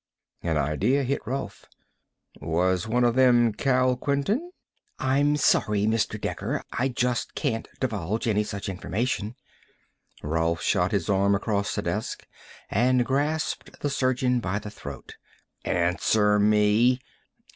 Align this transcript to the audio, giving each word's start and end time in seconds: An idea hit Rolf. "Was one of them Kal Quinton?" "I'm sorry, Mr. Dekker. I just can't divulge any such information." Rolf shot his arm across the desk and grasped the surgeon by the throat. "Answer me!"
An 0.41 0.57
idea 0.57 1.03
hit 1.03 1.21
Rolf. 1.27 1.65
"Was 2.39 2.87
one 2.87 3.03
of 3.03 3.13
them 3.13 3.53
Kal 3.53 3.95
Quinton?" 3.95 4.49
"I'm 4.97 5.37
sorry, 5.37 5.85
Mr. 5.85 6.19
Dekker. 6.19 6.63
I 6.71 6.87
just 6.87 7.35
can't 7.35 7.67
divulge 7.79 8.27
any 8.27 8.43
such 8.43 8.67
information." 8.67 9.35
Rolf 10.23 10.59
shot 10.59 10.91
his 10.91 11.07
arm 11.07 11.35
across 11.35 11.75
the 11.75 11.83
desk 11.83 12.25
and 12.71 13.05
grasped 13.05 13.81
the 13.81 13.91
surgeon 13.91 14.39
by 14.39 14.57
the 14.57 14.71
throat. 14.71 15.17
"Answer 15.65 16.39
me!" 16.39 16.99